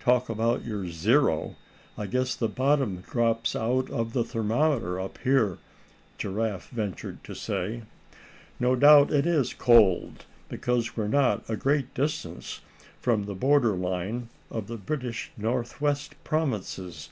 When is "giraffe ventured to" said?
6.18-7.34